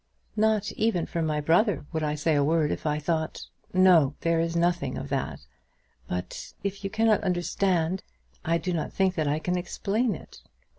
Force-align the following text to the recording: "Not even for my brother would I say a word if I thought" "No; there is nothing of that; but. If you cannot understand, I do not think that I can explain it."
"Not 0.35 0.71
even 0.71 1.05
for 1.05 1.21
my 1.21 1.39
brother 1.41 1.85
would 1.93 2.01
I 2.01 2.15
say 2.15 2.33
a 2.33 2.43
word 2.43 2.71
if 2.71 2.87
I 2.87 2.97
thought" 2.97 3.45
"No; 3.71 4.15
there 4.21 4.39
is 4.39 4.55
nothing 4.55 4.97
of 4.97 5.09
that; 5.09 5.45
but. 6.07 6.53
If 6.63 6.83
you 6.83 6.89
cannot 6.89 7.23
understand, 7.23 8.01
I 8.43 8.57
do 8.57 8.73
not 8.73 8.91
think 8.91 9.13
that 9.13 9.27
I 9.27 9.37
can 9.37 9.59
explain 9.59 10.15
it." 10.15 10.41